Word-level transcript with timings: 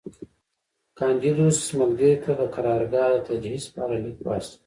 کاندیدوس 0.99 1.59
ملګري 1.79 2.13
ته 2.23 2.31
د 2.39 2.41
قرارګاه 2.55 3.09
د 3.13 3.17
تجهیز 3.27 3.63
په 3.73 3.79
اړه 3.85 3.97
لیک 4.03 4.17
واستاوه 4.25 4.57